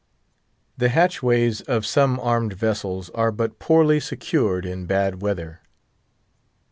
The 0.77 0.89
hatchways 0.89 1.61
of 1.67 1.85
some 1.85 2.19
armed 2.21 2.53
vessels 2.53 3.11
are 3.11 3.31
but 3.31 3.59
poorly 3.59 3.99
secured 3.99 4.65
in 4.65 4.87
bad 4.87 5.21
weather. 5.21 5.61